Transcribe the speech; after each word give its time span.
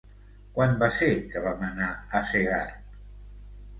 Quan 0.55 0.71
va 0.83 0.87
ser 0.95 1.11
que 1.33 1.45
vam 1.45 1.61
anar 1.69 1.91
a 2.21 2.25
Segart? 2.31 2.97